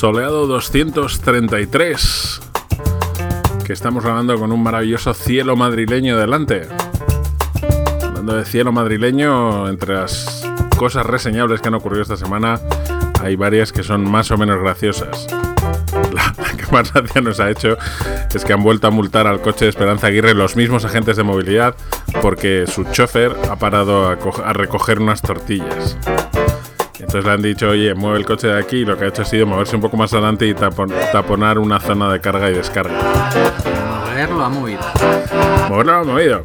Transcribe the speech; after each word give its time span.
soleado 0.00 0.46
233, 0.46 2.40
que 3.66 3.74
estamos 3.74 4.02
hablando 4.06 4.38
con 4.38 4.50
un 4.50 4.62
maravilloso 4.62 5.12
cielo 5.12 5.56
madrileño 5.56 6.16
delante. 6.16 6.66
Hablando 8.02 8.34
de 8.34 8.46
cielo 8.46 8.72
madrileño, 8.72 9.68
entre 9.68 9.96
las 9.96 10.42
cosas 10.78 11.04
reseñables 11.04 11.60
que 11.60 11.68
han 11.68 11.74
ocurrido 11.74 12.00
esta 12.00 12.16
semana, 12.16 12.58
hay 13.22 13.36
varias 13.36 13.72
que 13.72 13.82
son 13.82 14.10
más 14.10 14.30
o 14.30 14.38
menos 14.38 14.58
graciosas. 14.62 15.26
La, 16.14 16.34
que 16.56 16.64
más 16.72 16.94
gracia 16.94 17.20
nos 17.20 17.38
ha 17.38 17.50
hecho 17.50 17.76
es 18.34 18.42
que 18.46 18.54
han 18.54 18.62
vuelto 18.62 18.86
a 18.86 18.90
multar 18.90 19.26
al 19.26 19.42
coche 19.42 19.66
de 19.66 19.68
Esperanza 19.68 20.06
Aguirre 20.06 20.32
los 20.32 20.56
mismos 20.56 20.86
agentes 20.86 21.18
de 21.18 21.24
movilidad 21.24 21.74
porque 22.22 22.64
su 22.66 22.84
chofer 22.84 23.36
ha 23.50 23.56
parado 23.56 24.08
a, 24.08 24.12
a 24.46 24.52
recoger 24.54 24.98
unas 24.98 25.20
tortillas. 25.20 25.98
Entonces 27.00 27.24
le 27.24 27.30
han 27.30 27.42
dicho, 27.42 27.70
oye, 27.70 27.94
mueve 27.94 28.18
el 28.18 28.26
coche 28.26 28.48
de 28.48 28.58
aquí 28.58 28.78
y 28.78 28.84
lo 28.84 28.96
que 28.96 29.04
ha 29.04 29.08
hecho 29.08 29.22
ha 29.22 29.24
sido 29.24 29.46
moverse 29.46 29.74
un 29.74 29.82
poco 29.82 29.96
más 29.96 30.12
adelante 30.12 30.46
y 30.46 30.54
taponar 30.54 31.58
una 31.58 31.80
zona 31.80 32.12
de 32.12 32.20
carga 32.20 32.50
y 32.50 32.54
descarga. 32.54 32.94
Moverlo 34.06 34.44
ha 34.44 34.48
movido. 34.48 34.80
Moverlo 35.68 35.94
ha 35.94 36.04
movido. 36.04 36.44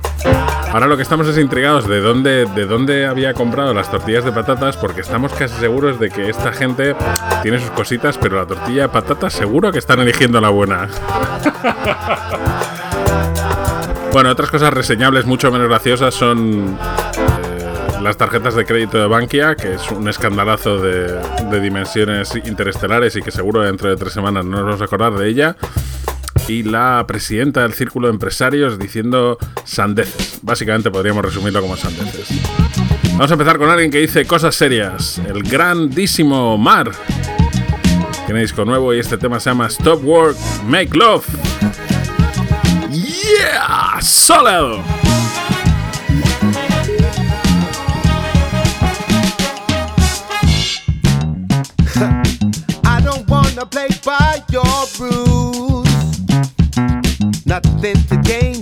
Ahora 0.75 0.87
lo 0.87 0.97
que 0.97 1.03
estamos 1.03 1.25
es 1.27 1.37
intrigados 1.37 1.87
de 1.87 2.01
dónde, 2.01 2.45
de 2.53 2.65
dónde 2.65 3.05
había 3.05 3.33
comprado 3.33 3.73
las 3.73 3.89
tortillas 3.89 4.25
de 4.25 4.33
patatas 4.33 4.75
porque 4.75 5.01
estamos 5.01 5.31
casi 5.31 5.57
seguros 5.57 6.01
de 6.01 6.09
que 6.09 6.29
esta 6.29 6.51
gente 6.51 6.97
tiene 7.43 7.59
sus 7.59 7.71
cositas, 7.71 8.17
pero 8.17 8.35
la 8.35 8.45
tortilla 8.45 8.81
de 8.81 8.89
patatas 8.89 9.31
seguro 9.31 9.71
que 9.71 9.79
están 9.79 10.01
eligiendo 10.01 10.41
la 10.41 10.49
buena. 10.49 10.83
bueno, 14.11 14.31
otras 14.31 14.51
cosas 14.51 14.73
reseñables 14.73 15.25
mucho 15.25 15.49
menos 15.49 15.69
graciosas 15.69 16.13
son 16.13 16.77
las 18.05 18.17
tarjetas 18.17 18.53
de 18.53 18.65
crédito 18.65 18.99
de 18.99 19.07
Bankia, 19.07 19.55
que 19.55 19.73
es 19.73 19.89
un 19.89 20.07
escandalazo 20.07 20.77
de, 20.79 21.59
dimensiones 21.59 22.35
interestelares 22.35 23.15
y 23.15 23.21
que 23.23 23.31
seguro 23.31 23.61
dentro 23.61 23.89
de 23.89 23.95
tres 23.95 24.13
semanas 24.13 24.45
no 24.45 24.57
nos 24.57 24.65
vamos 24.65 24.81
a 24.81 24.85
acordar 24.85 25.13
de 25.13 25.27
ella. 25.27 25.57
Y 26.47 26.61
la 26.61 27.03
presidenta 27.07 27.63
del 27.63 27.73
Círculo 27.73 28.07
de 28.07 28.13
Empresarios 28.13 28.77
diciendo 28.77 29.39
sandeces. 29.63 30.37
Básicamente 30.43 30.91
podríamos 30.91 31.25
resumirlo 31.25 31.61
como 31.61 31.75
sandeces. 31.77 32.27
Vamos 33.13 33.31
a 33.31 33.33
empezar 33.33 33.57
con 33.57 33.71
alguien 33.71 33.89
que 33.89 33.97
dice 33.97 34.23
cosas 34.27 34.53
serias. 34.53 35.19
El 35.27 35.41
grandísimo 35.41 36.59
Mar. 36.59 36.91
Tiene 38.27 38.41
disco 38.41 38.65
nuevo 38.65 38.93
y 38.93 38.99
este 38.99 39.17
tema 39.17 39.39
se 39.39 39.49
llama 39.49 39.65
Stop 39.65 40.05
Work, 40.05 40.37
Make 40.67 40.95
Love. 40.95 41.25
¡Yeah! 42.91 43.99
¡Solo! 43.99 45.04
Play 53.65 53.89
by 54.03 54.43
your 54.51 54.63
rules. 54.99 55.87
Nothing 57.45 57.95
to 58.09 58.17
gain, 58.23 58.54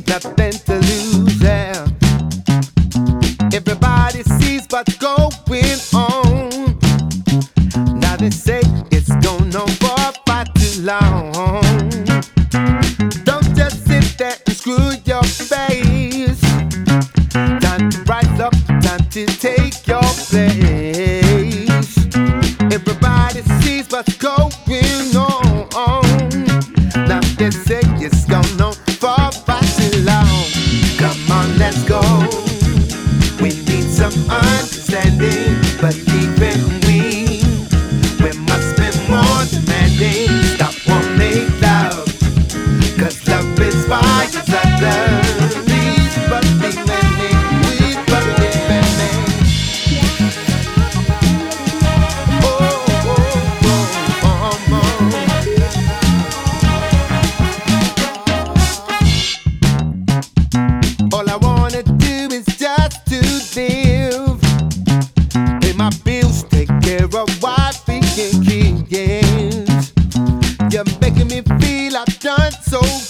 so 72.61 73.02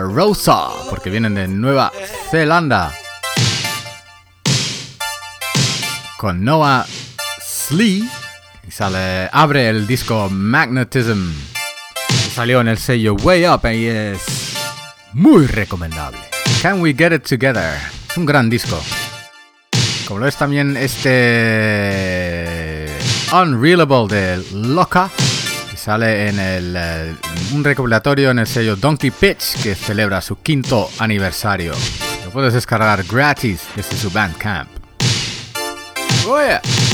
Rosa, 0.00 0.68
porque 0.90 1.10
vienen 1.10 1.34
de 1.34 1.48
Nueva 1.48 1.92
Zelanda. 2.30 2.92
Con 6.16 6.44
Noah 6.44 6.86
Slee 7.40 8.08
y 8.66 8.70
sale, 8.70 9.28
abre 9.32 9.68
el 9.68 9.86
disco 9.86 10.28
Magnetism. 10.30 11.32
Salió 12.34 12.60
en 12.60 12.68
el 12.68 12.78
sello 12.78 13.14
Way 13.14 13.46
Up 13.46 13.66
y 13.72 13.86
es 13.86 14.54
muy 15.12 15.46
recomendable. 15.46 16.20
Can 16.62 16.80
We 16.80 16.94
Get 16.94 17.12
It 17.12 17.28
Together? 17.28 17.78
Es 18.10 18.16
un 18.16 18.26
gran 18.26 18.50
disco. 18.50 18.80
Como 20.06 20.20
lo 20.20 20.26
es 20.26 20.36
también 20.36 20.76
este 20.76 22.08
Unrealable 23.32 24.06
de 24.08 24.42
Loca, 24.52 25.10
sale 25.76 26.28
en 26.28 26.38
el, 26.38 26.74
eh, 26.76 27.14
un 27.52 27.64
recopilatorio 27.64 28.30
en 28.30 28.38
el 28.40 28.46
sello 28.46 28.76
Donkey 28.76 29.10
Pitch 29.10 29.62
que 29.62 29.74
celebra 29.74 30.20
su 30.20 30.40
quinto 30.40 30.90
aniversario. 30.98 31.72
Lo 32.24 32.30
puedes 32.30 32.52
descargar 32.52 33.04
gratis 33.04 33.62
desde 33.74 33.96
su 33.96 34.10
Bandcamp. 34.10 34.68
Oh. 36.26 36.87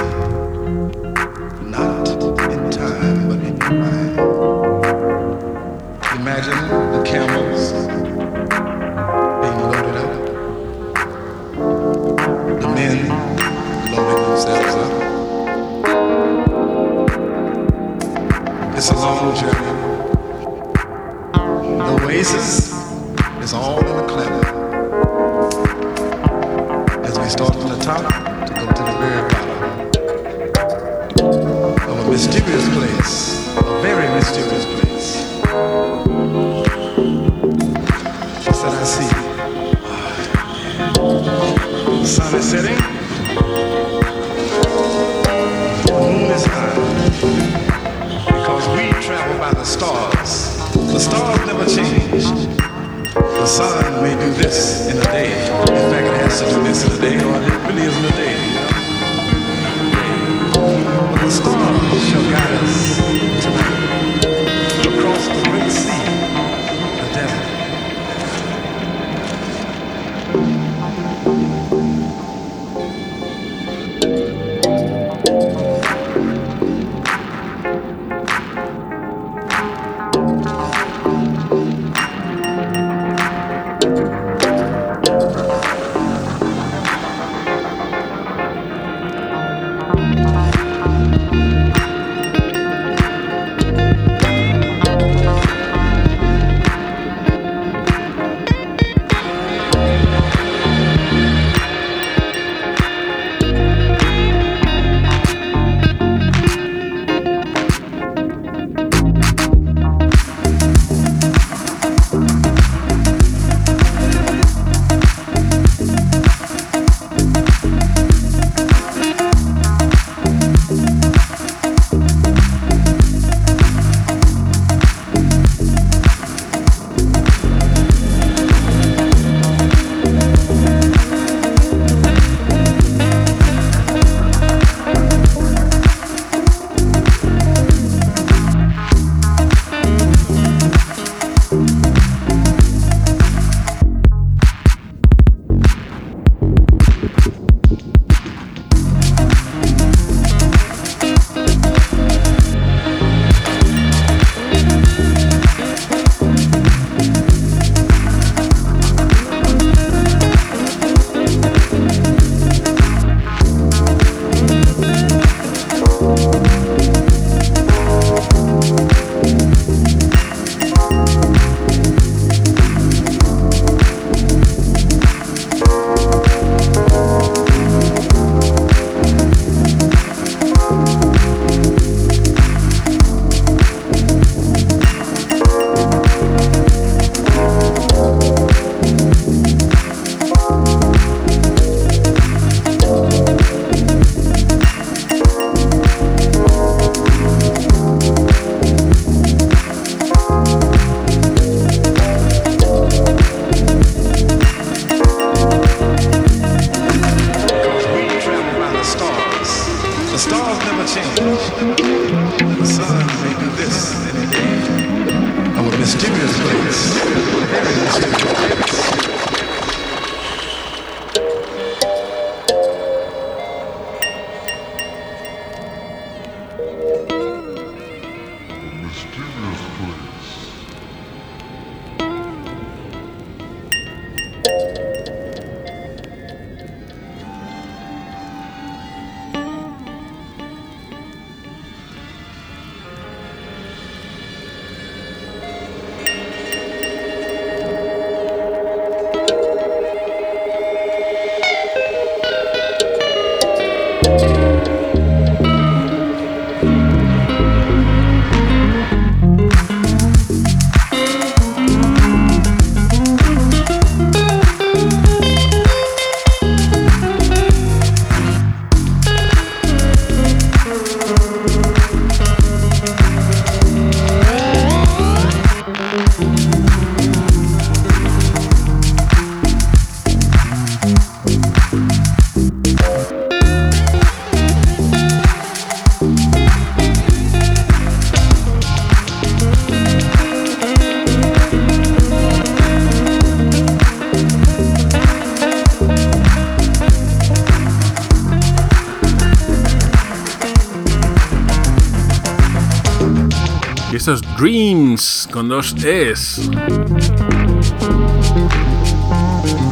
Dreams 304.38 305.28
con 305.33 305.49
dos 305.49 305.75
Es. 305.83 306.38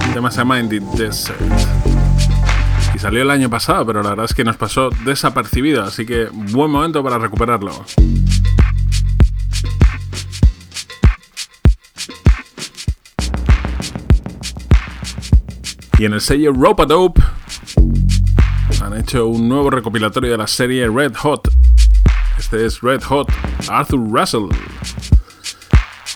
El 0.06 0.12
tema 0.12 0.28
se 0.32 0.38
llama 0.38 0.60
Desert. 0.60 1.40
Y 2.92 2.98
salió 2.98 3.22
el 3.22 3.30
año 3.30 3.48
pasado, 3.48 3.86
pero 3.86 4.02
la 4.02 4.10
verdad 4.10 4.24
es 4.24 4.34
que 4.34 4.42
nos 4.42 4.56
pasó 4.56 4.90
desapercibido, 5.04 5.84
así 5.84 6.04
que 6.04 6.28
buen 6.32 6.72
momento 6.72 7.04
para 7.04 7.16
recuperarlo. 7.16 7.84
Y 16.00 16.06
en 16.06 16.12
el 16.12 16.20
sello 16.20 16.52
Rope 16.52 16.86
Dope 16.86 17.22
han 18.82 18.98
hecho 18.98 19.28
un 19.28 19.48
nuevo 19.48 19.70
recopilatorio 19.70 20.32
de 20.32 20.38
la 20.38 20.48
serie 20.48 20.88
Red 20.88 21.14
Hot. 21.18 21.52
Este 22.36 22.66
es 22.66 22.80
Red 22.80 23.04
Hot 23.04 23.30
Arthur 23.68 24.00
Russell. 24.10 24.48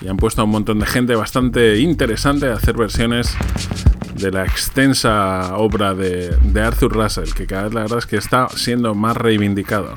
Y 0.00 0.08
han 0.08 0.16
puesto 0.16 0.40
a 0.40 0.44
un 0.44 0.50
montón 0.50 0.78
de 0.78 0.86
gente 0.86 1.14
bastante 1.14 1.78
interesante 1.78 2.48
a 2.48 2.54
hacer 2.54 2.76
versiones 2.76 3.36
de 4.14 4.30
la 4.30 4.44
extensa 4.44 5.56
obra 5.56 5.94
de, 5.94 6.36
Arthur 6.62 6.92
Russell, 6.92 7.32
que 7.34 7.46
cada 7.46 7.64
vez 7.64 7.74
la 7.74 7.80
verdad 7.82 7.98
es 7.98 8.06
que 8.06 8.16
está 8.16 8.48
siendo 8.50 8.94
más 8.94 9.16
reivindicado. 9.16 9.94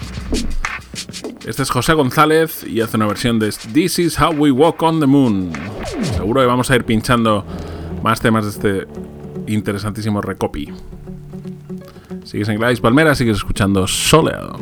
Este 1.45 1.61
es 1.61 1.69
José 1.69 1.93
González 1.93 2.63
y 2.65 2.79
hace 2.81 2.97
una 2.97 3.07
versión 3.07 3.37
de 3.37 3.51
This 3.73 3.99
is 3.99 4.19
How 4.19 4.33
We 4.33 4.51
Walk 4.51 4.81
on 4.81 4.99
the 4.99 5.05
Moon. 5.05 5.51
Seguro 6.01 6.41
que 6.41 6.47
vamos 6.47 6.71
a 6.71 6.75
ir 6.75 6.85
pinchando 6.85 7.45
más 8.01 8.21
temas 8.21 8.45
de 8.45 8.49
este 8.51 8.87
interesantísimo 9.47 10.21
recopy. 10.21 10.71
Sigues 12.23 12.47
en 12.47 12.57
Gladys 12.57 12.79
Palmera, 12.79 13.15
sigues 13.15 13.37
escuchando 13.37 13.85
Soleado. 13.87 14.57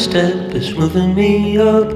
Step 0.00 0.54
is 0.54 0.74
moving 0.74 1.14
me 1.14 1.58
up. 1.58 1.88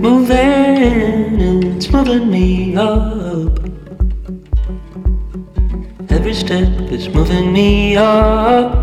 Moving, 0.00 1.76
it's 1.76 1.90
moving 1.90 2.30
me 2.30 2.74
up. 2.74 3.58
Every 6.10 6.32
step 6.32 6.72
is 6.90 7.10
moving 7.10 7.52
me 7.52 7.98
up. 7.98 8.74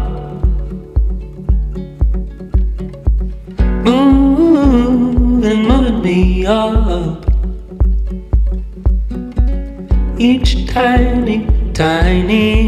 Moving, 3.87 5.63
moving 5.69 6.01
me 6.03 6.45
up. 6.45 7.25
Each 10.19 10.67
tiny, 10.67 11.47
tiny 11.73 12.62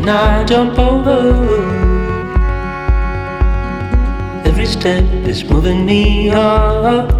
and 0.00 0.08
I 0.08 0.44
jump 0.44 0.78
over. 0.78 1.34
Every 4.46 4.64
step 4.64 5.04
is 5.28 5.44
moving 5.44 5.84
me 5.84 6.30
up. 6.30 7.12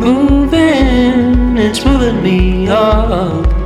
Moving, 0.00 1.58
it's 1.58 1.84
moving 1.84 2.22
me 2.22 2.68
up. 2.68 3.57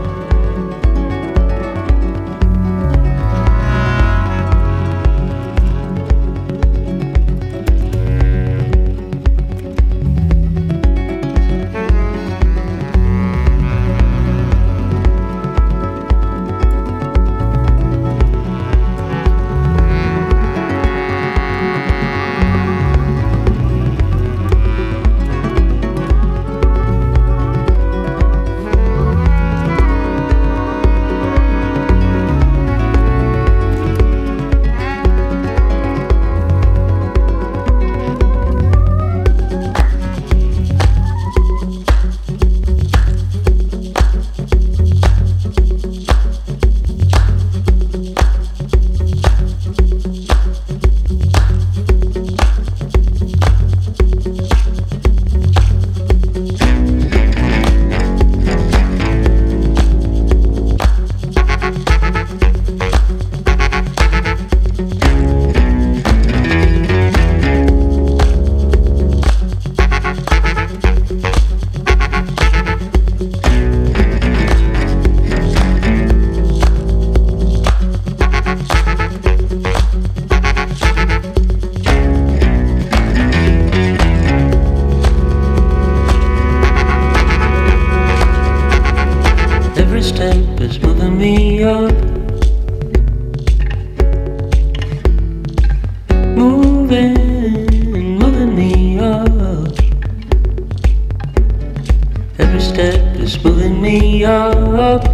pulling 103.42 103.82
me 103.82 104.24
up. 104.24 105.04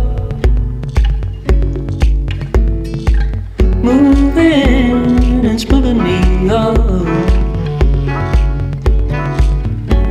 Moving 3.83 5.45
is 5.47 5.65
pulling 5.65 6.03
me 6.03 6.51
up. 6.51 6.79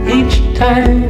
Each 0.10 0.58
time. 0.58 1.07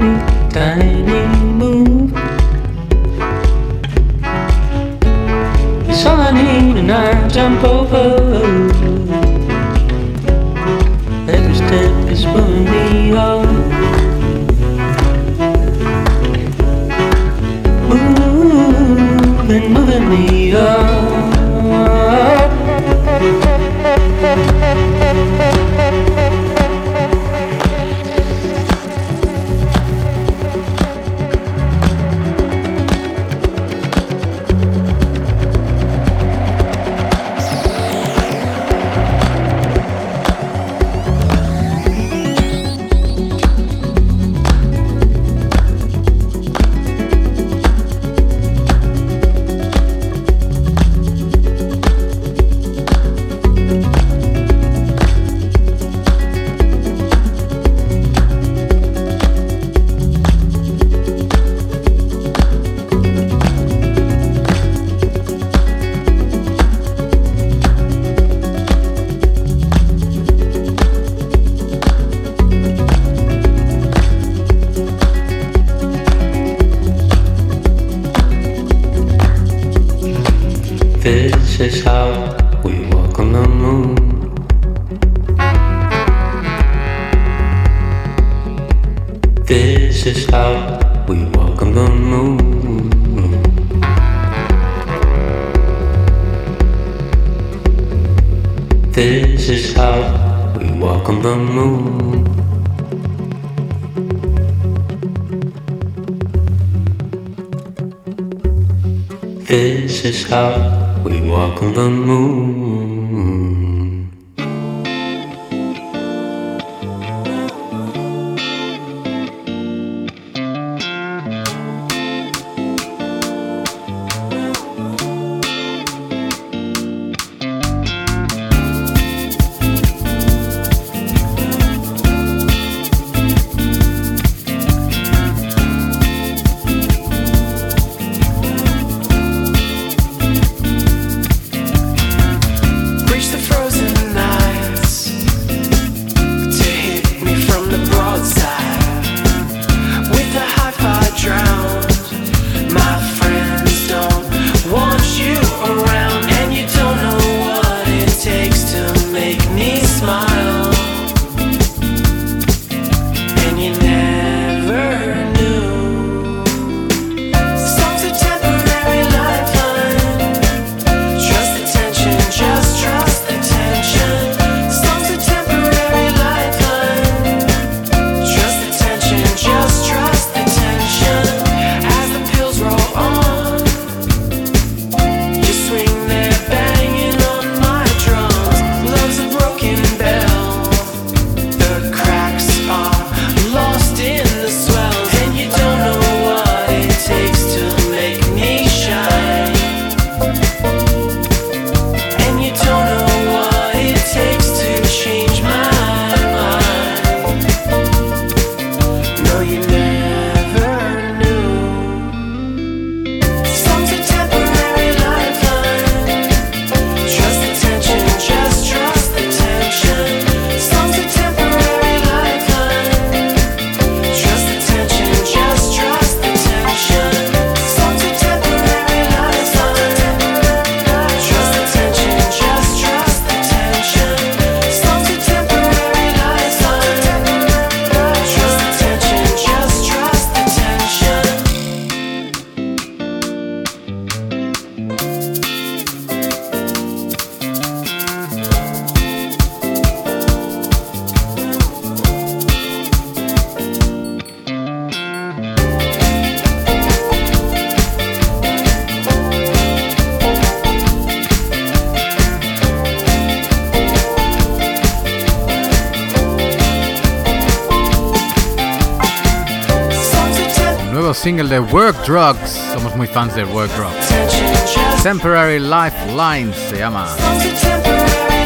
el 271.48 271.50
de 271.50 271.60
Work 271.60 272.06
Drugs. 272.06 272.52
Somos 272.74 272.96
muy 272.96 273.08
fans 273.08 273.34
de 273.36 273.44
Work 273.46 273.72
Drugs. 273.76 275.04
Temporary 275.04 275.60
Lifeline 275.60 276.54
se 276.54 276.80
llama. 276.80 277.08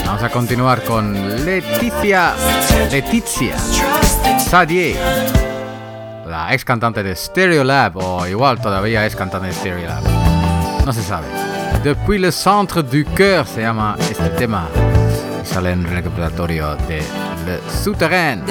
Vamos 0.05 0.23
a 0.23 0.29
continuar 0.29 0.83
con 0.83 1.45
Leticia. 1.45 2.33
Leticia 2.91 3.57
Sadie. 4.39 4.97
La 6.27 6.53
ex 6.53 6.63
cantante 6.63 7.01
de 7.03 7.15
Stereolab, 7.15 7.97
o 7.97 8.27
igual 8.27 8.61
todavía 8.61 9.05
es 9.05 9.15
cantante 9.15 9.47
de 9.47 9.53
Stereolab. 9.53 10.03
No 10.85 10.93
se 10.93 11.01
sabe. 11.01 11.27
Depuis 11.83 12.19
le 12.19 12.31
centre 12.31 12.83
du 12.83 13.05
cœur 13.15 13.45
se 13.47 13.61
llama 13.61 13.95
este 13.99 14.29
tema. 14.29 14.67
Y 15.43 15.45
sale 15.45 15.71
en 15.71 15.85
el 15.85 15.91
recopilatorio 15.91 16.75
de 16.87 17.01
Le 17.45 17.59
Souterrain. 17.83 18.43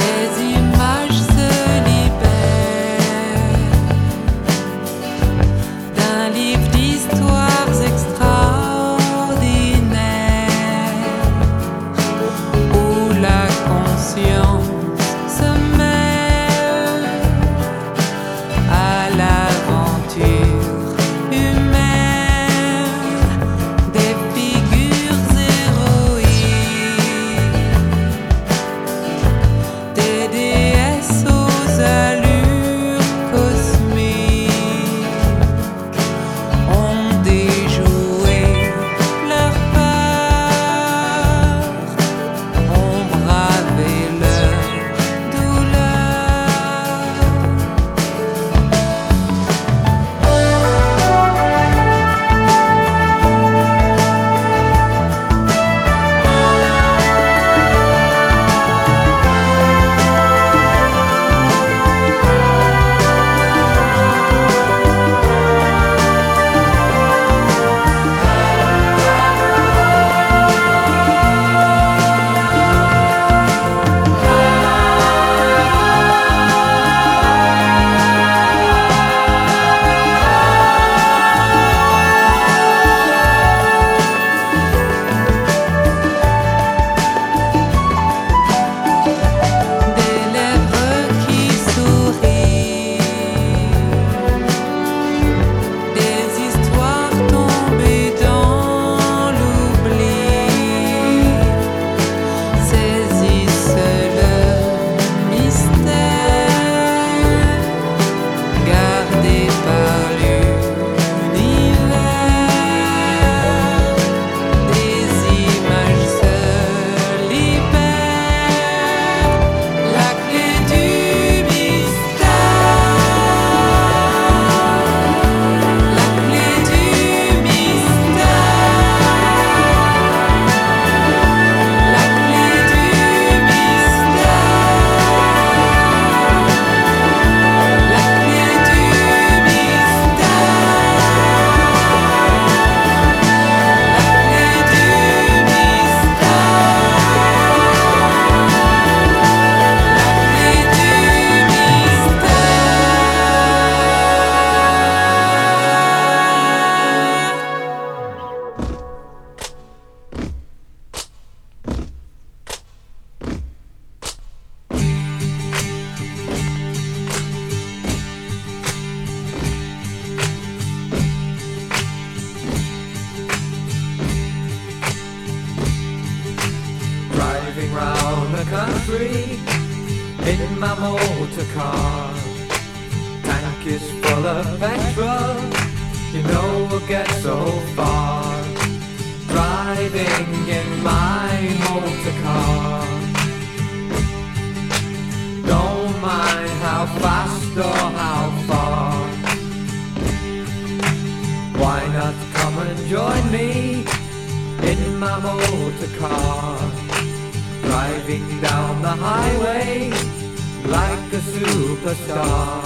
Like 210.70 211.12
a 211.12 211.22
superstar. 211.34 212.62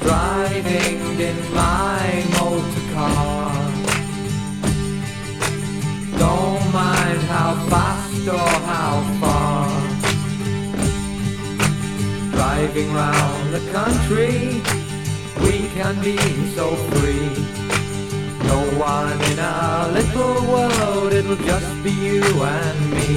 Driving 0.00 1.20
in 1.28 1.38
my 1.54 2.24
motor 2.36 2.86
car. 2.94 3.52
Don't 6.18 6.64
mind 6.72 7.20
how 7.34 7.50
fast 7.70 8.28
or 8.28 8.52
how 8.72 8.94
far. 9.20 9.68
Driving 12.32 12.92
round 12.92 13.54
the 13.54 13.64
country, 13.72 14.62
we 15.44 15.68
can 15.76 15.94
be 16.02 16.18
so 16.56 16.76
free. 16.90 17.28
No 18.50 18.60
one 18.78 19.18
in 19.32 19.38
our 19.38 19.88
little 19.92 20.38
world, 20.52 21.12
it'll 21.12 21.36
just 21.36 21.72
be 21.82 21.90
you 21.90 22.24
and 22.24 22.80
me. 22.94 23.10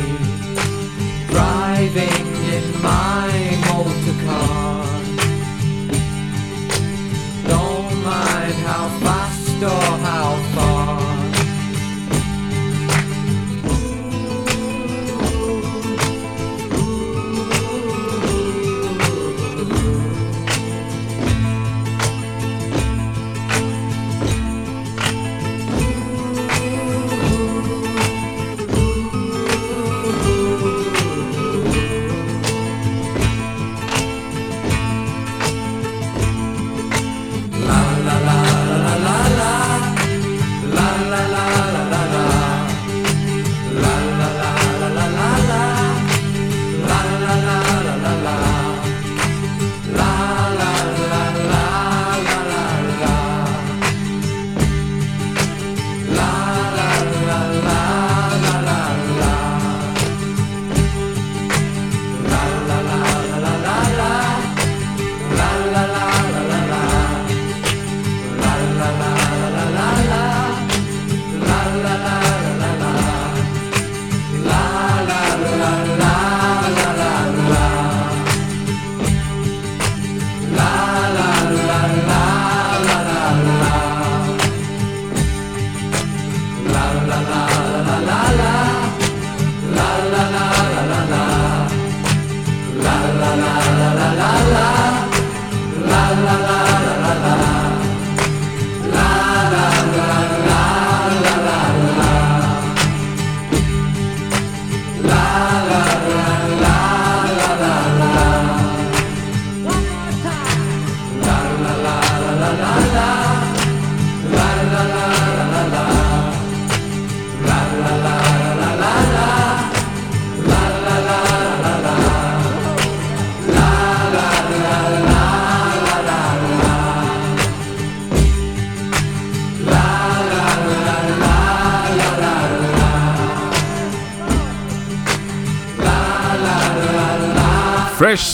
Driving 1.27 2.32
in 2.55 2.81
my 2.83 3.31
motor 3.67 4.17
car. 4.25 4.85
Don't 7.51 7.91
mind 8.09 8.57
how 8.69 8.85
fast 9.03 9.63
or 9.63 9.85
how 10.07 10.52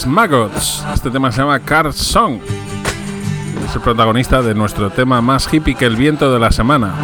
Maggots. 0.10 0.84
Este 0.94 1.12
tema 1.12 1.32
se 1.32 1.42
llama 1.42 1.60
Car 1.60 1.94
Song. 1.94 2.40
Es 3.68 3.76
el 3.76 3.82
protagonista 3.82 4.42
de 4.42 4.56
nuestro 4.56 4.90
tema 4.90 5.22
más 5.22 5.48
hippie 5.54 5.76
que 5.76 5.86
el 5.86 5.96
viento 5.96 6.34
de 6.34 6.40
la 6.40 6.52
semana. 6.52 6.96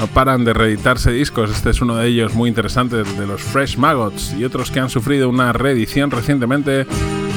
No 0.00 0.06
paran 0.06 0.44
de 0.44 0.54
reeditarse 0.54 1.12
discos, 1.12 1.50
este 1.50 1.70
es 1.70 1.82
uno 1.82 1.96
de 1.96 2.08
ellos 2.08 2.34
muy 2.34 2.48
interesante, 2.48 2.96
de 2.96 3.26
los 3.26 3.42
Fresh 3.42 3.76
Maggots. 3.76 4.32
Y 4.32 4.44
otros 4.44 4.70
que 4.70 4.80
han 4.80 4.88
sufrido 4.88 5.28
una 5.28 5.52
reedición 5.52 6.10
recientemente 6.10 6.86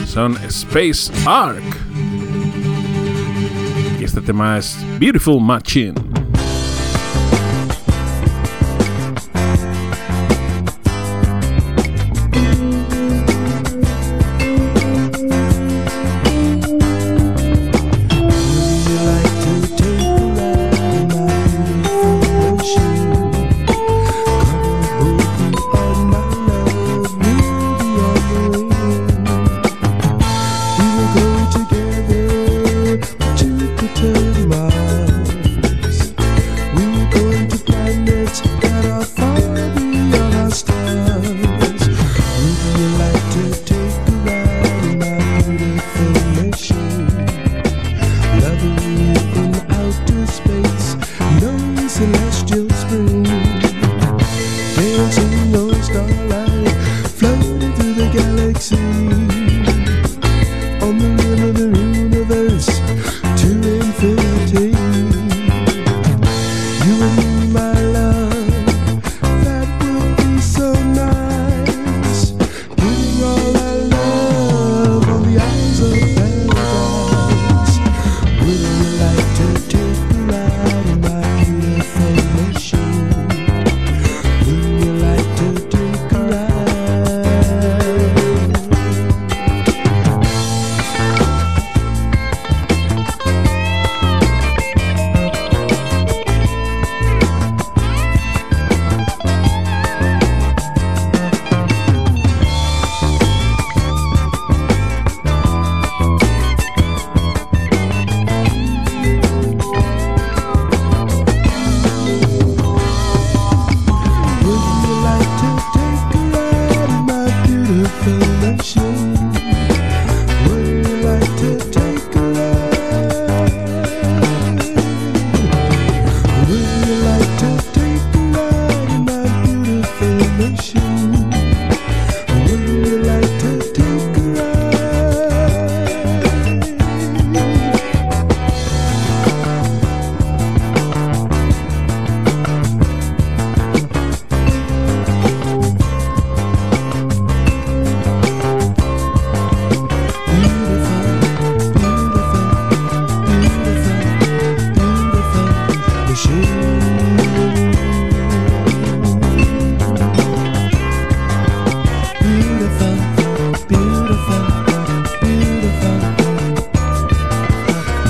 son 0.05 0.37
Space 0.47 1.11
Ark. 1.25 1.63
Y 3.99 4.03
este 4.03 4.21
tema 4.21 4.57
es 4.57 4.77
Beautiful 4.99 5.41
Machine. 5.41 6.12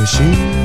心。 0.06 0.63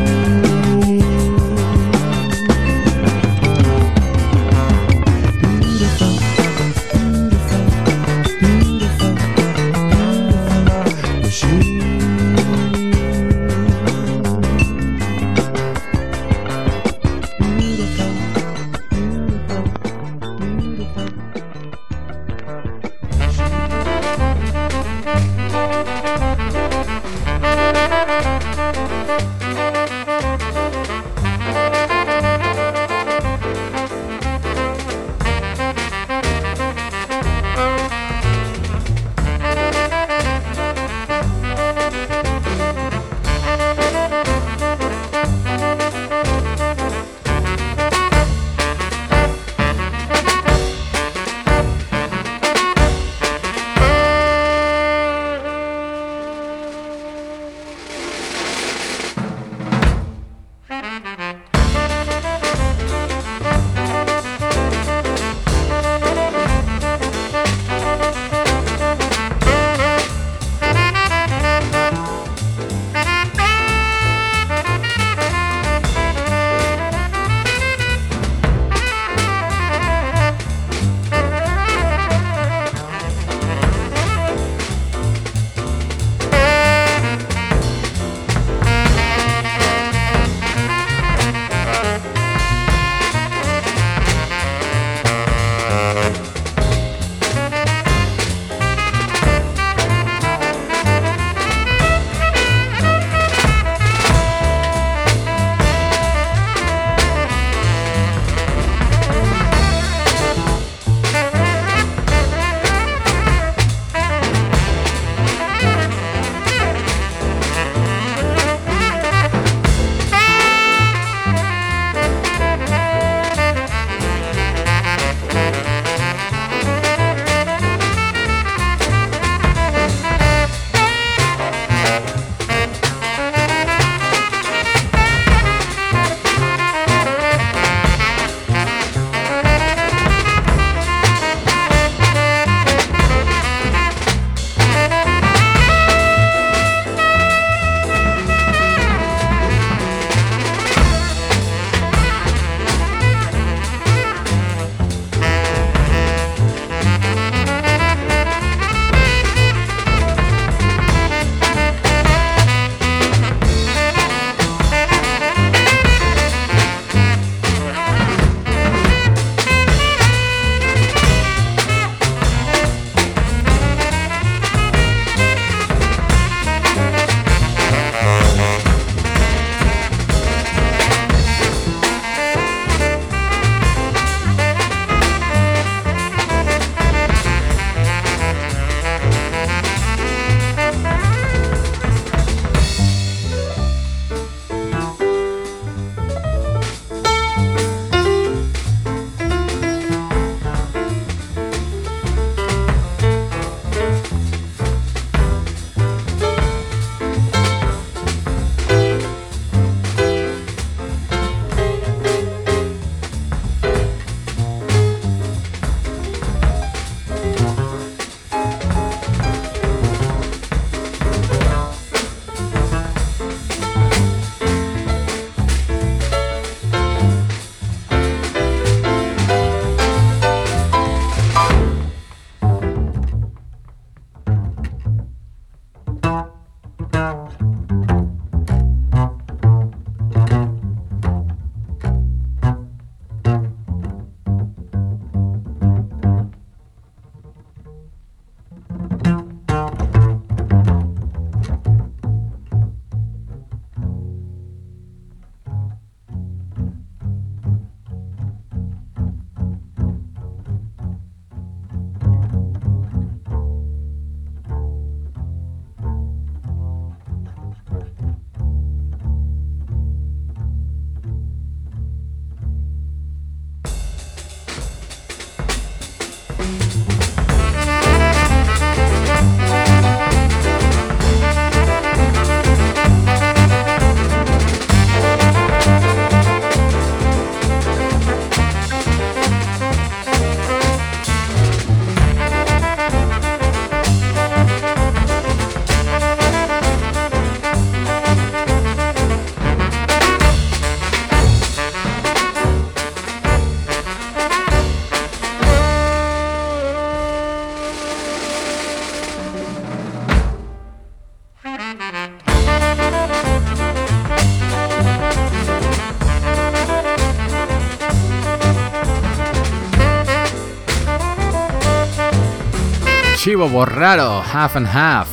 Chivo 323.48 323.60
Borraro, 323.60 324.22
Half 324.22 324.56
and 324.56 324.66
Half. 324.66 325.08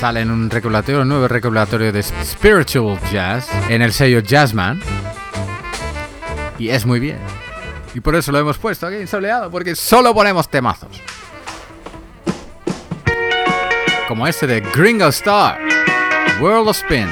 Sale 0.00 0.20
en 0.20 0.30
un 0.30 0.48
recopilatorio, 0.48 1.04
nuevo 1.04 1.26
recopilatorio 1.26 1.92
de 1.92 2.02
Spiritual 2.02 2.98
Jazz 3.10 3.48
en 3.68 3.82
el 3.82 3.92
sello 3.92 4.20
Jazzman. 4.20 4.80
Y 6.58 6.68
es 6.68 6.86
muy 6.86 7.00
bien. 7.00 7.18
Y 7.94 8.00
por 8.00 8.14
eso 8.14 8.30
lo 8.32 8.38
hemos 8.38 8.58
puesto 8.58 8.86
aquí 8.86 8.96
en 8.96 9.08
soleado, 9.08 9.50
porque 9.50 9.74
solo 9.74 10.14
ponemos 10.14 10.48
temazos. 10.48 11.00
Como 14.08 14.26
este 14.26 14.46
de 14.46 14.60
Gringo 14.60 15.08
Star, 15.08 15.58
World 16.40 16.68
of 16.68 16.76
Spin. 16.76 17.08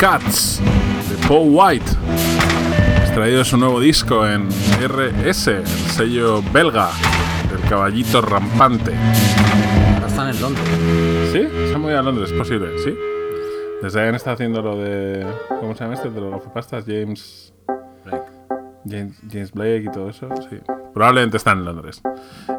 Cats 0.00 0.62
de 1.10 1.28
Paul 1.28 1.50
White, 1.50 1.84
extraído 3.02 3.44
su 3.44 3.58
nuevo 3.58 3.80
disco 3.80 4.26
en 4.26 4.48
RS, 4.48 5.48
el 5.48 5.66
sello 5.66 6.42
belga 6.54 6.88
del 7.50 7.60
caballito 7.68 8.22
rampante. 8.22 8.94
Ahora 9.96 10.06
están 10.06 10.30
en 10.30 10.40
Londres. 10.40 10.66
¿Sí? 11.32 11.46
Se 11.68 11.74
han 11.74 11.82
movido 11.82 11.98
a 11.98 12.02
Londres, 12.02 12.30
es 12.30 12.38
posible, 12.38 12.78
¿sí? 12.82 12.94
Desde 13.82 14.00
ahí 14.00 14.08
han 14.08 14.14
estado 14.14 14.36
haciendo 14.36 14.62
lo 14.62 14.78
de. 14.78 15.26
¿Cómo 15.60 15.74
se 15.74 15.84
llama 15.84 15.96
este? 15.96 16.08
De 16.08 16.18
los 16.18 16.30
gafapastas, 16.30 16.86
James. 16.86 17.52
James, 18.88 19.20
James 19.30 19.52
Blake 19.52 19.84
y 19.86 19.92
todo 19.92 20.08
eso, 20.08 20.30
sí. 20.48 20.56
Probablemente 20.94 21.36
están 21.36 21.58
en 21.58 21.66
Londres. 21.66 22.00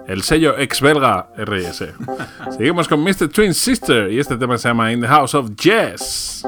El 0.05 0.21
sello 0.21 0.59
ex 0.59 0.79
belga 0.79 1.29
RS. 1.35 1.85
Seguimos 2.55 2.87
con 2.87 3.03
Mr. 3.03 3.29
Twin 3.29 3.55
Sister 3.55 4.11
y 4.11 4.19
este 4.19 4.37
tema 4.37 4.59
se 4.59 4.67
llama 4.67 4.91
In 4.91 5.01
the 5.01 5.07
House 5.07 5.33
of 5.33 5.55
Jazz. 5.55 6.40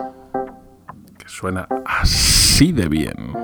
Suena 1.44 1.68
así 1.86 2.72
de 2.72 2.88
bien. 2.88 3.43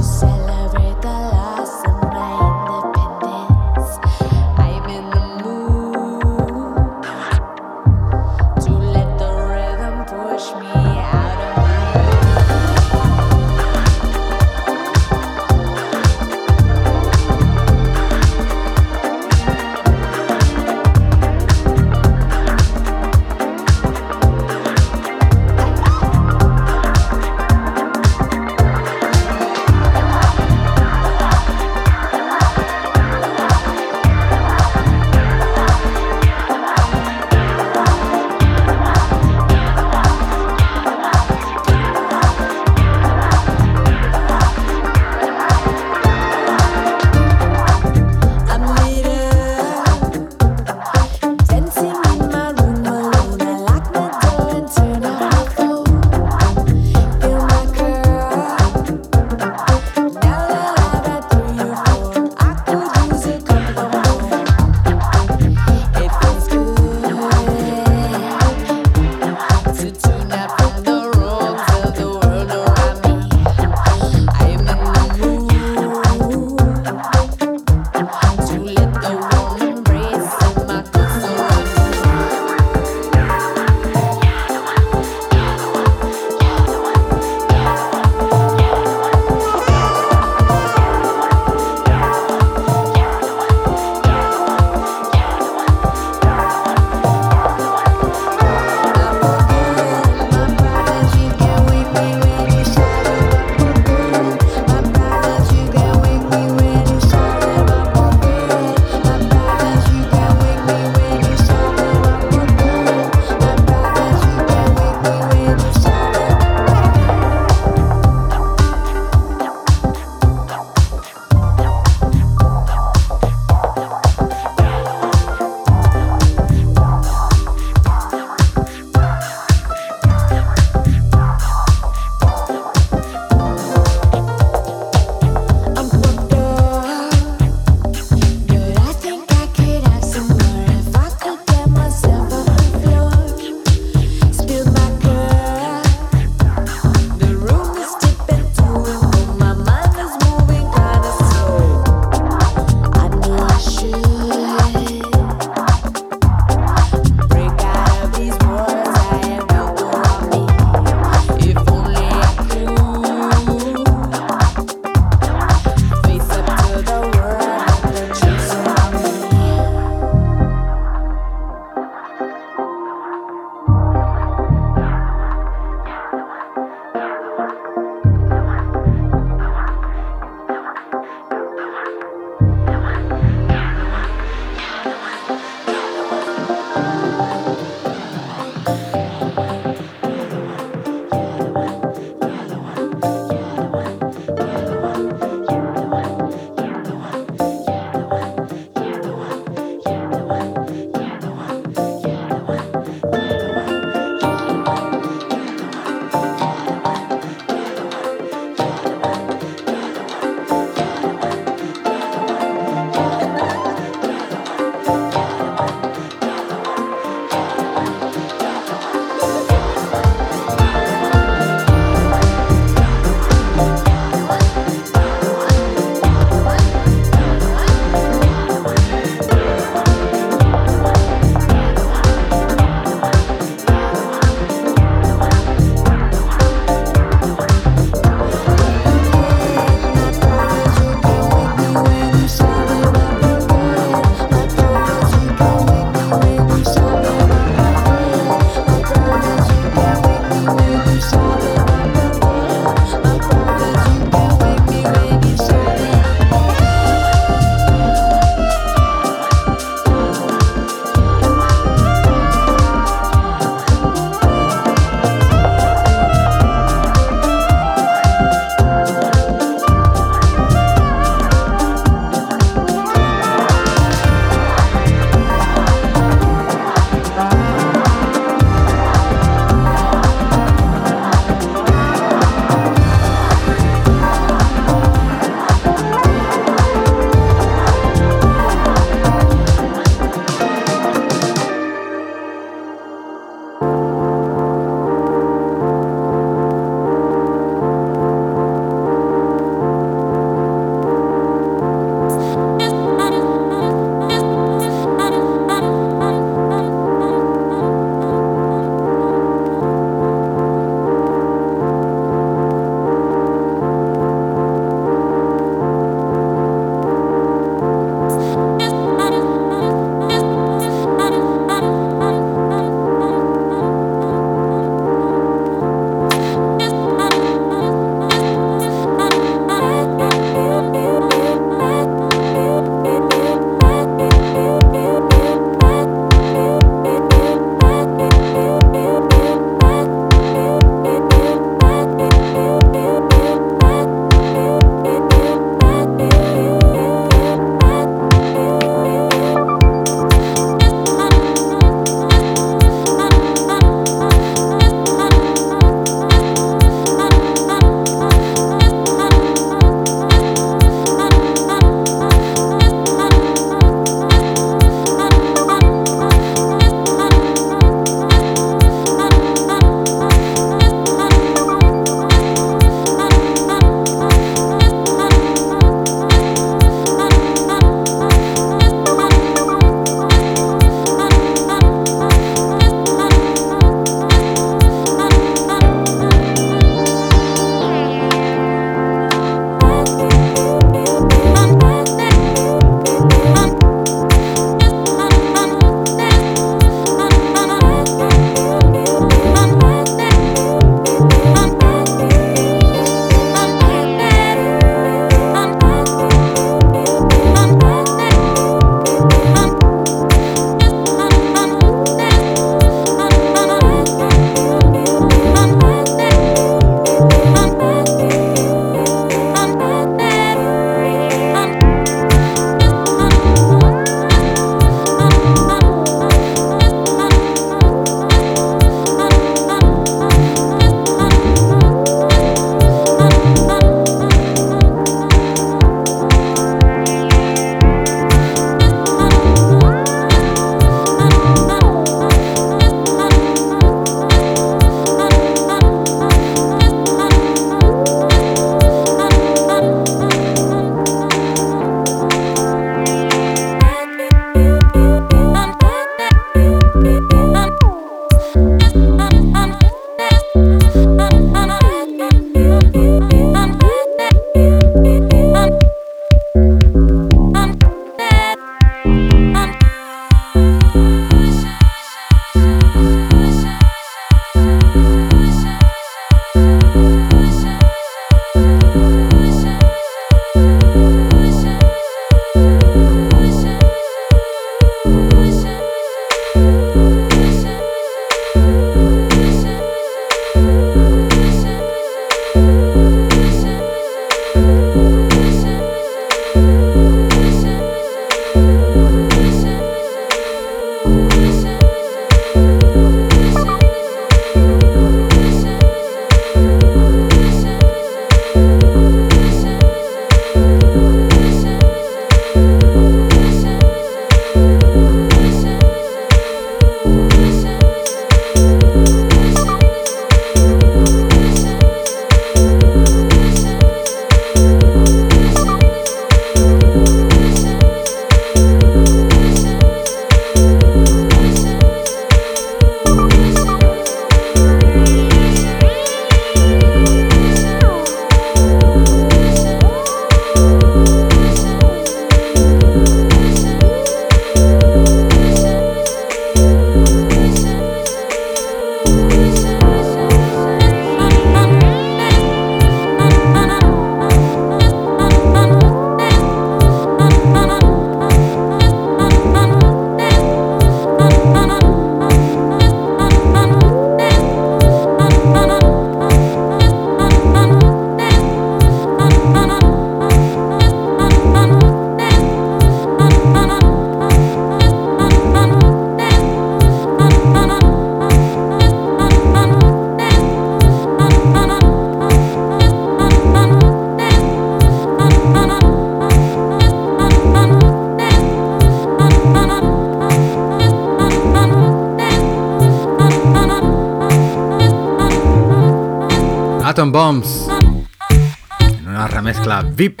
En 596.96 598.88
una 598.88 599.06
remezcla 599.06 599.60
VIP 599.60 600.00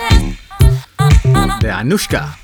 de 1.60 1.70
Anushka. 1.70 2.38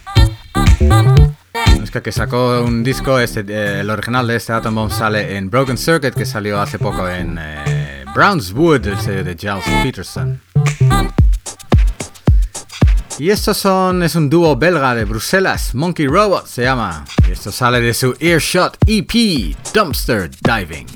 Anushka 1.69 2.03
que 2.03 2.13
sacó 2.13 2.61
un 2.61 2.85
disco, 2.85 3.19
este, 3.19 3.47
eh, 3.49 3.81
el 3.81 3.89
original 3.89 4.27
de 4.27 4.37
este 4.37 4.53
Atom 4.53 4.75
Bomb 4.75 4.93
sale 4.93 5.39
en 5.39 5.49
Broken 5.49 5.79
Circuit 5.79 6.13
que 6.13 6.27
salió 6.27 6.61
hace 6.61 6.79
poco 6.79 7.09
en 7.09 7.39
eh, 7.41 8.05
Brownswood, 8.15 8.87
el 8.89 8.99
sello 8.99 9.25
de 9.25 9.37
Giles 9.39 9.65
Peterson. 9.83 10.39
Y 13.19 13.31
estos 13.31 13.57
son, 13.57 14.03
es 14.03 14.15
un 14.17 14.29
dúo 14.29 14.55
belga 14.55 14.95
de 14.95 15.07
Bruselas, 15.07 15.75
Monkey 15.75 16.07
Robot 16.07 16.47
se 16.47 16.65
llama. 16.65 17.07
Y 17.27 17.33
esto 17.33 17.51
sale 17.51 17.81
de 17.81 17.95
su 17.95 18.15
Earshot 18.21 18.77
EP, 18.87 19.57
Dumpster 19.73 20.31
Diving. 20.43 20.92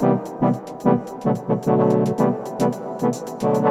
Thank 0.00 0.30
you. 3.64 3.69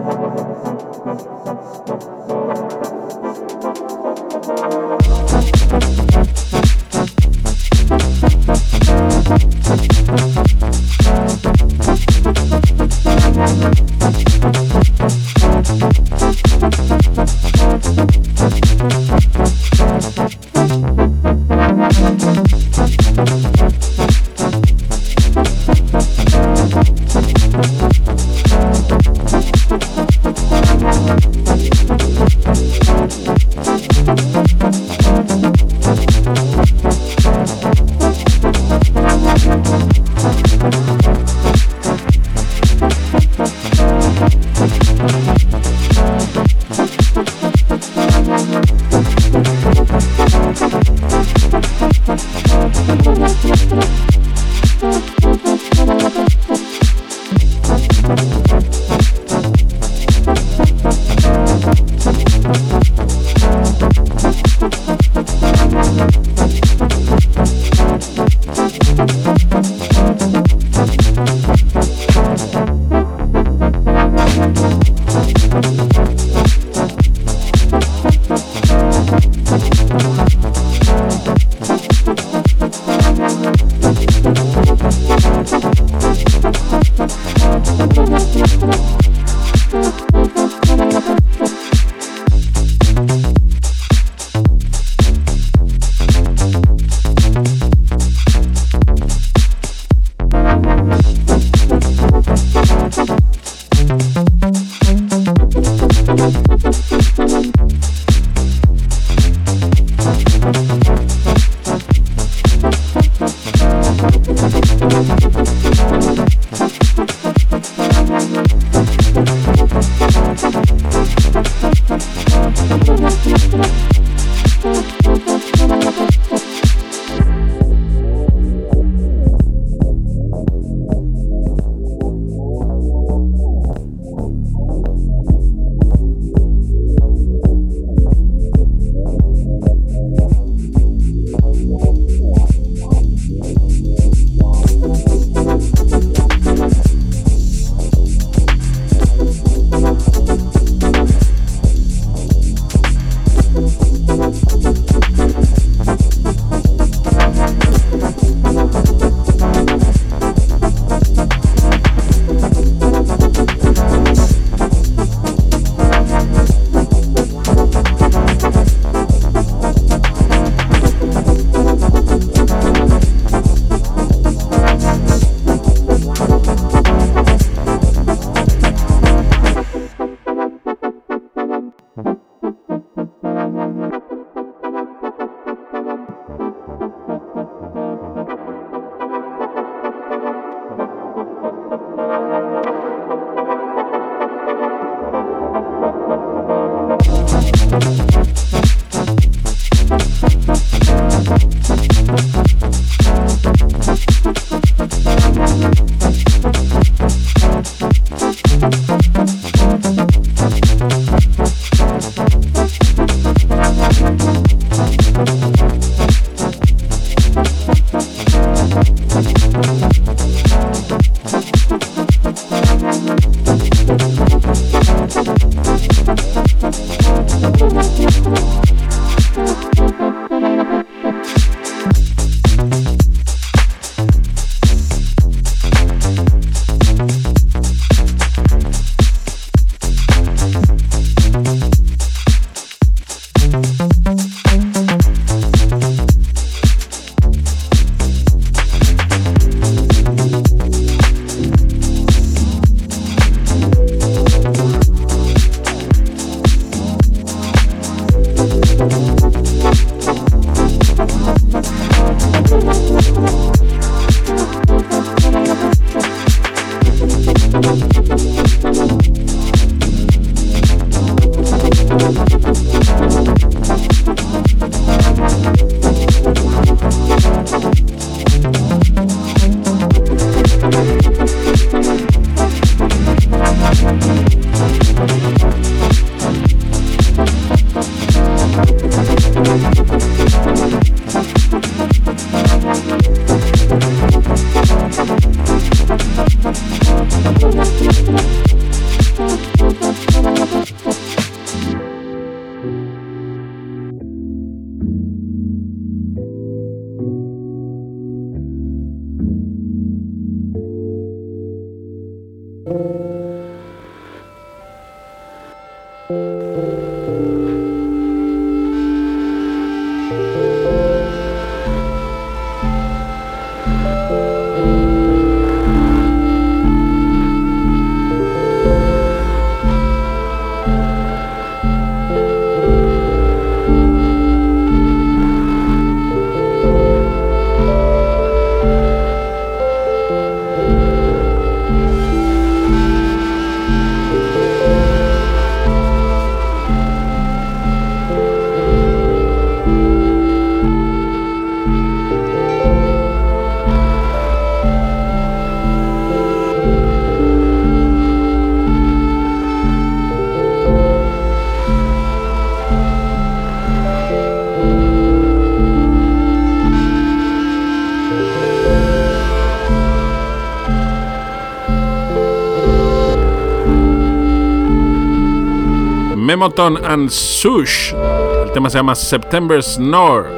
Demoton 376.39 376.77
and 376.85 377.09
Sush. 377.09 377.93
El 377.93 378.53
tema 378.53 378.69
se 378.69 378.77
llama 378.77 378.95
September 378.95 379.61
Snore. 379.61 380.29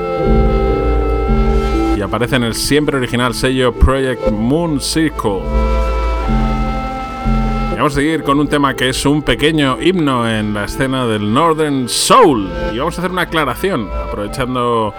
Y 1.96 2.02
aparece 2.02 2.38
en 2.38 2.44
el 2.44 2.56
siempre 2.56 2.98
original 2.98 3.36
sello 3.36 3.72
Project 3.72 4.32
Moon 4.32 4.82
Circle. 4.82 5.42
Y 7.72 7.76
vamos 7.76 7.94
a 7.94 7.96
seguir 7.98 8.24
con 8.24 8.40
un 8.40 8.48
tema 8.48 8.74
que 8.74 8.90
es 8.90 9.06
un 9.06 9.22
pequeño 9.22 9.80
himno 9.80 10.28
en 10.28 10.56
la 10.56 10.66
escena 10.66 11.06
del 11.06 11.32
Northern 11.32 11.88
Soul. 11.88 12.50
Y 12.74 12.80
vamos 12.80 12.98
a 12.98 13.02
hacer 13.02 13.12
una 13.12 13.22
aclaración, 13.22 13.88
aprovechando 13.94 14.96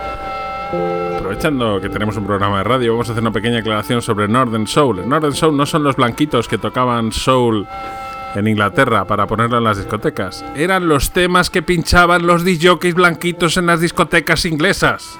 Aprovechando 1.19 1.81
que 1.81 1.89
tenemos 1.89 2.17
un 2.17 2.27
programa 2.27 2.59
de 2.59 2.65
radio, 2.65 2.93
vamos 2.93 3.09
a 3.09 3.13
hacer 3.13 3.23
una 3.23 3.33
pequeña 3.33 3.59
aclaración 3.59 4.03
sobre 4.03 4.29
Northern 4.29 4.69
Soul. 4.69 5.07
Northern 5.09 5.35
Soul 5.35 5.57
no 5.57 5.67
son 5.67 5.83
los 5.83 5.97
blanquitos 5.97 6.47
que 6.47 6.59
tocaban 6.59 7.11
soul 7.11 7.67
en 8.35 8.49
Inglaterra 8.49 9.05
para 9.05 9.27
ponerlo 9.27 9.59
en 9.59 9.65
las 9.65 9.79
discotecas. 9.79 10.45
Eran 10.57 10.89
los 10.89 11.13
temas 11.13 11.51
que 11.51 11.63
pinchaban 11.63 12.27
los 12.27 12.45
DJs 12.45 12.95
blanquitos 12.95 13.57
en 13.57 13.67
las 13.67 13.81
discotecas 13.81 14.45
inglesas. 14.45 15.19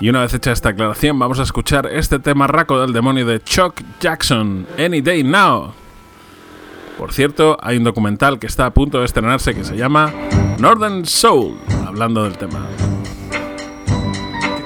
Y 0.00 0.08
una 0.08 0.20
vez 0.20 0.32
hecha 0.32 0.52
esta 0.52 0.68
aclaración, 0.70 1.18
vamos 1.18 1.40
a 1.40 1.42
escuchar 1.42 1.86
este 1.86 2.20
tema 2.20 2.46
raco 2.46 2.80
del 2.80 2.92
demonio 2.92 3.26
de 3.26 3.42
Chuck 3.42 3.82
Jackson, 4.00 4.66
Any 4.78 5.00
Day 5.00 5.24
Now. 5.24 5.72
Por 6.96 7.12
cierto, 7.12 7.56
hay 7.60 7.76
un 7.76 7.84
documental 7.84 8.38
que 8.38 8.46
está 8.46 8.66
a 8.66 8.70
punto 8.70 9.00
de 9.00 9.06
estrenarse 9.06 9.54
que 9.54 9.64
se 9.64 9.76
llama 9.76 10.12
Northern 10.58 11.04
Soul, 11.04 11.56
hablando 11.86 12.24
del 12.24 12.38
tema. 12.38 12.66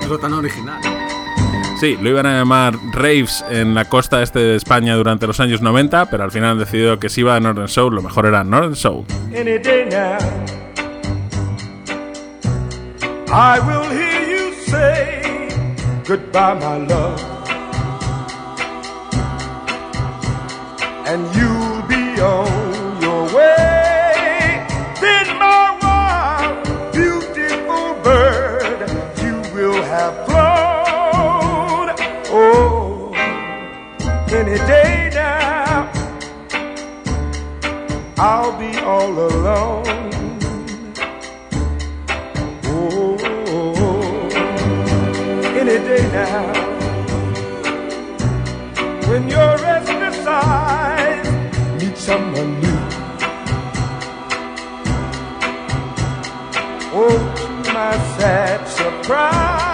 Título 0.01 0.19
tan 0.19 0.35
original. 0.35 0.91
Sí, 1.83 1.99
lo 2.01 2.11
iban 2.11 2.27
a 2.27 2.39
llamar 2.39 2.75
Raves 2.93 3.45
en 3.51 3.75
la 3.75 3.87
costa 3.87 4.23
este 4.23 4.39
de 4.39 4.55
España 4.55 4.95
durante 4.95 5.27
los 5.27 5.41
años 5.41 5.63
90, 5.63 6.11
pero 6.11 6.23
al 6.23 6.31
final 6.31 6.51
han 6.51 6.59
decidido 6.61 7.01
que 7.01 7.09
si 7.09 7.23
iba 7.23 7.35
a 7.35 7.41
Northern 7.41 7.67
Soul, 7.67 7.97
lo 7.97 8.03
mejor 8.03 8.27
era 8.27 8.45
Northern 8.45 8.77
Soul. 8.77 9.05
I 13.33 13.59
will 13.67 13.91
hear 13.91 14.23
you 14.31 14.55
say 14.65 15.49
goodbye, 16.07 16.55
my 16.55 16.87
love, 16.87 17.21
and 21.09 21.27
you'll 21.35 21.83
be 21.89 22.21
on 22.23 23.03
your 23.03 23.25
way. 23.35 24.65
Then, 25.01 25.37
my 25.37 25.77
wild, 25.83 26.63
beautiful 26.93 27.97
bird, 28.05 28.89
you 29.21 29.43
will 29.53 29.83
have 29.83 30.32
any 34.43 34.59
day 34.66 35.09
now. 35.14 35.89
I'll 38.19 38.59
be 38.59 38.77
all 38.78 39.12
alone. 39.31 39.85
Oh, 42.64 43.16
any 45.60 45.78
day 45.89 46.05
now. 46.20 46.52
When 49.09 49.28
your 49.28 49.52
restless 49.69 50.27
eyes 50.27 51.27
meet 51.81 51.97
someone 51.97 52.52
new. 52.62 52.82
Oh, 57.01 57.19
to 57.36 57.73
my 57.73 57.93
sad 58.19 58.60
surprise, 58.66 59.72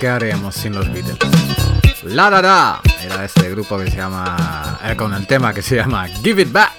¿qué 0.00 0.08
haríamos 0.08 0.54
sin 0.54 0.74
los 0.74 0.90
Beatles? 0.92 1.16
La 2.04 2.30
Da 2.30 2.40
Da 2.42 2.80
era 3.04 3.24
este 3.24 3.50
grupo 3.50 3.78
que 3.78 3.90
se 3.90 3.96
llama. 3.98 4.78
eh, 4.82 4.96
con 4.96 5.12
el 5.14 5.26
tema 5.26 5.52
que 5.52 5.62
se 5.62 5.76
llama 5.76 6.06
Give 6.08 6.42
It 6.42 6.50
Back. 6.52 6.72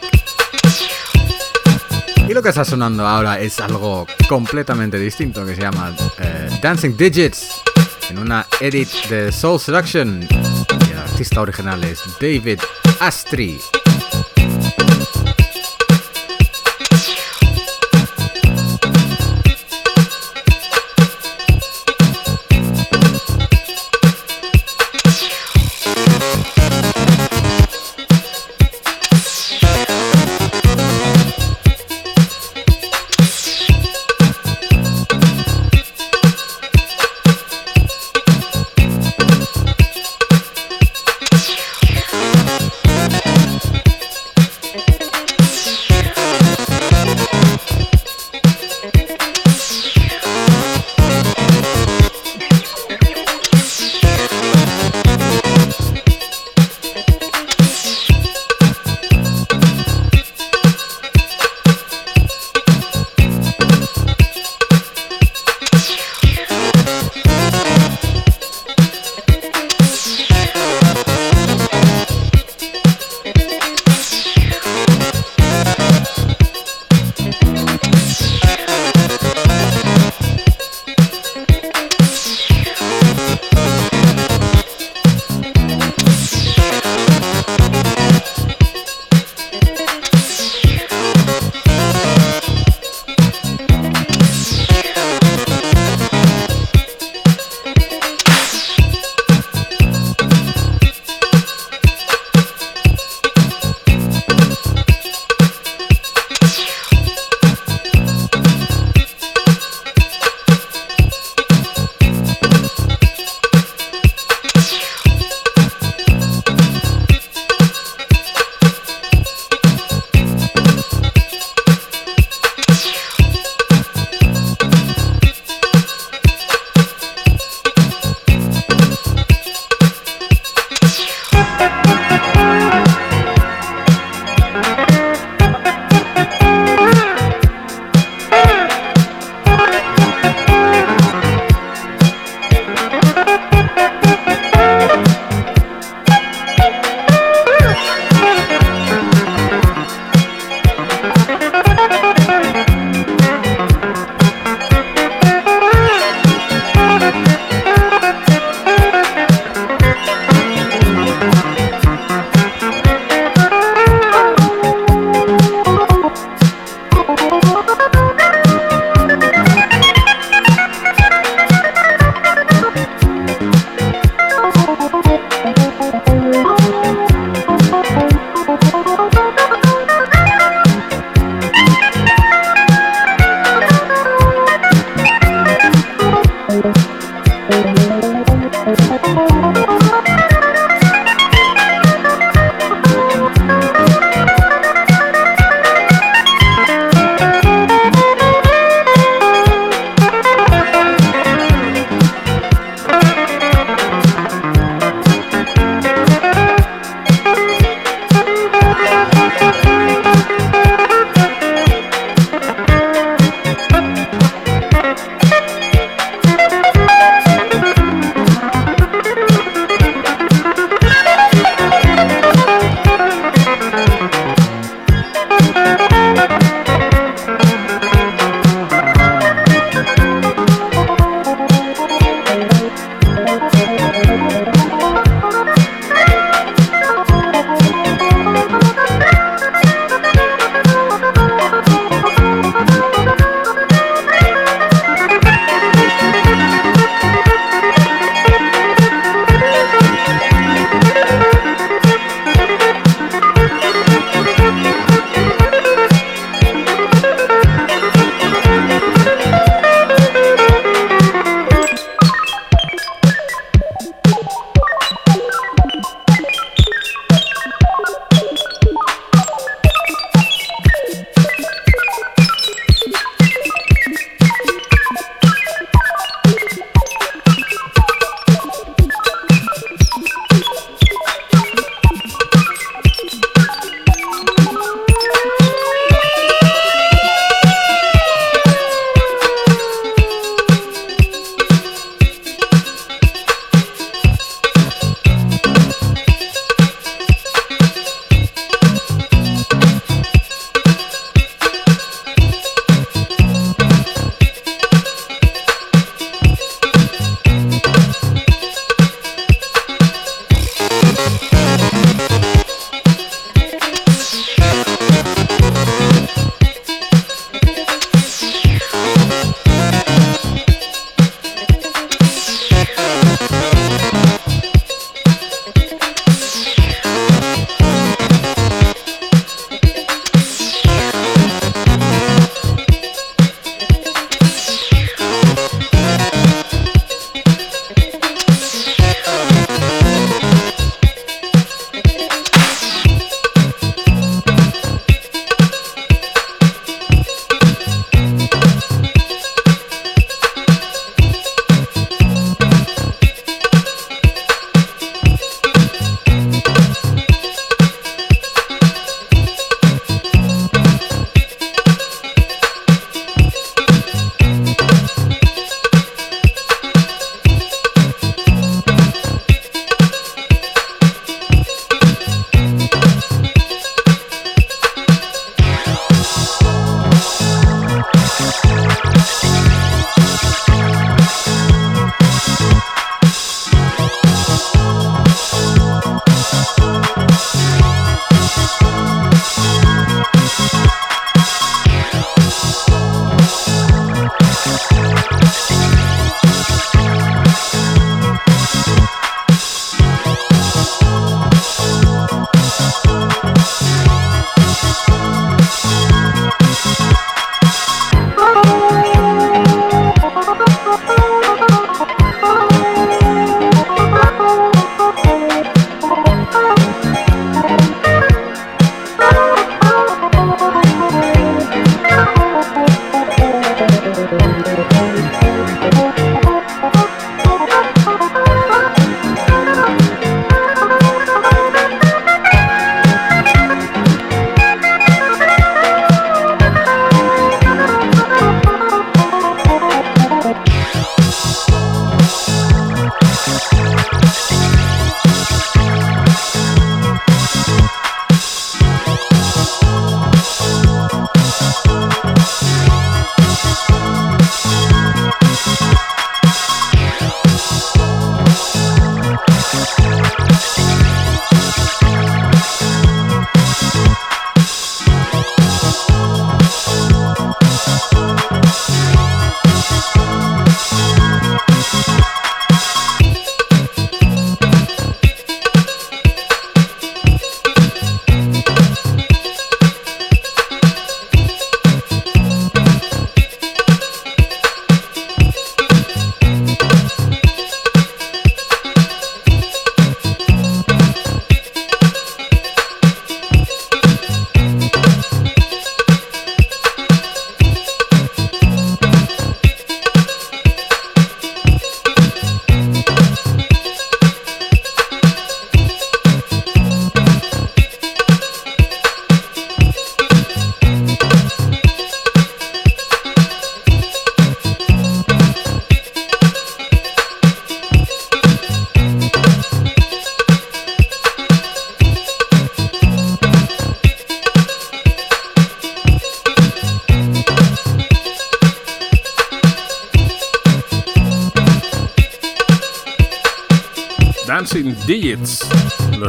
Y 2.27 2.34
lo 2.34 2.41
que 2.41 2.49
está 2.49 2.65
sonando 2.65 3.06
ahora 3.06 3.39
es 3.39 3.60
algo 3.60 4.07
completamente 4.27 4.98
distinto 4.98 5.45
que 5.45 5.56
se 5.56 5.61
llama 5.61 5.93
eh, 6.19 6.49
Dancing 6.61 6.95
Digits 6.98 7.61
en 8.10 8.19
una 8.19 8.45
edit 8.60 8.89
de 9.10 9.31
Soul 9.31 9.60
Seduction. 9.60 10.27
El 10.91 10.98
artista 10.98 11.41
original 11.41 11.84
es 11.84 12.02
David 12.19 12.60
Astri. 12.99 13.60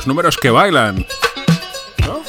Los 0.03 0.09
números 0.09 0.37
que 0.37 0.51
bailan. 0.51 1.07
¿No? 2.05 2.23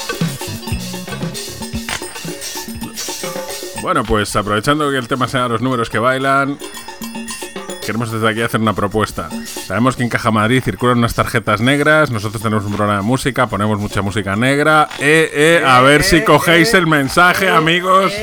Bueno, 3.81 4.03
pues 4.03 4.35
aprovechando 4.35 4.91
que 4.91 4.97
el 4.97 5.07
tema 5.07 5.27
sea 5.27 5.47
los 5.47 5.59
números 5.59 5.89
que 5.89 5.97
bailan, 5.97 6.59
queremos 7.83 8.11
desde 8.11 8.29
aquí 8.29 8.41
hacer 8.41 8.61
una 8.61 8.73
propuesta. 8.73 9.27
Sabemos 9.47 9.95
que 9.95 10.03
en 10.03 10.09
Caja 10.09 10.29
Madrid 10.29 10.61
circulan 10.63 10.99
unas 10.99 11.15
tarjetas 11.15 11.61
negras, 11.61 12.11
nosotros 12.11 12.43
tenemos 12.43 12.63
un 12.65 12.73
programa 12.75 12.99
de 12.99 13.05
música, 13.07 13.47
ponemos 13.47 13.79
mucha 13.79 14.03
música 14.03 14.35
negra. 14.35 14.87
Eh, 14.99 15.31
eh, 15.33 15.63
a 15.65 15.81
ver 15.81 16.03
si 16.03 16.21
cogéis 16.21 16.75
el 16.75 16.85
mensaje, 16.85 17.49
amigos. 17.49 18.13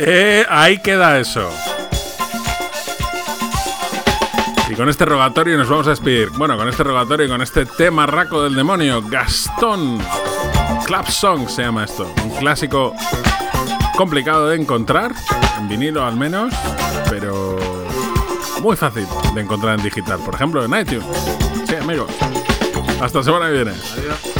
Eh, 0.00 0.44
ahí 0.50 0.80
queda 0.82 1.18
eso. 1.18 1.50
Con 4.76 4.88
este 4.90 5.06
rogatorio 5.06 5.56
nos 5.56 5.68
vamos 5.68 5.86
a 5.86 5.90
despedir. 5.90 6.30
Bueno, 6.30 6.56
con 6.56 6.68
este 6.68 6.84
rogatorio 6.84 7.26
y 7.26 7.28
con 7.28 7.40
este 7.40 7.64
tema 7.64 8.06
raco 8.06 8.42
del 8.42 8.54
demonio, 8.54 9.02
Gastón. 9.02 9.98
Club 10.84 11.06
Song 11.08 11.48
se 11.48 11.62
llama 11.62 11.84
esto. 11.84 12.12
Un 12.24 12.30
clásico 12.36 12.94
complicado 13.96 14.48
de 14.48 14.56
encontrar, 14.56 15.12
en 15.58 15.68
vinilo 15.68 16.04
al 16.04 16.16
menos, 16.16 16.52
pero 17.08 17.58
muy 18.60 18.76
fácil 18.76 19.06
de 19.34 19.40
encontrar 19.40 19.78
en 19.78 19.84
digital. 19.84 20.20
Por 20.20 20.34
ejemplo, 20.34 20.64
en 20.64 20.78
iTunes. 20.78 21.06
Sí, 21.66 21.74
amigos. 21.74 22.10
Hasta 23.00 23.22
semana 23.22 23.46
que 23.46 23.52
viene. 23.52 23.72
Adiós. 23.72 24.35